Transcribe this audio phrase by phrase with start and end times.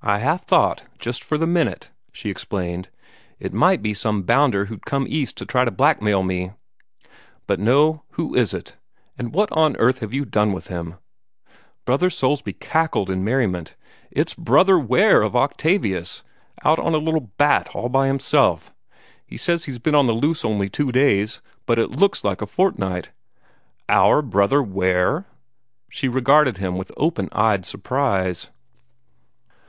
[0.00, 2.88] "I half thought, just for the minute," she explained,
[3.40, 6.52] "it might be some bounder who'd come East to try and blackmail me.
[7.48, 8.76] But no, who is it
[9.18, 10.98] and what on earth have you done with him?"
[11.84, 13.74] Brother Soulsby cackled in merriment.
[14.12, 16.22] "It's Brother Ware of Octavius,
[16.64, 18.72] out on a little bat, all by himself.
[19.26, 22.40] He says he's been on the loose only two days; but it looks more like
[22.40, 23.10] a fortnight."
[23.88, 25.26] "OUR Brother Ware?"
[25.90, 28.50] she regarded him with open eyed surprise.